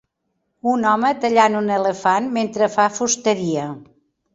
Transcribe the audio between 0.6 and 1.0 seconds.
Un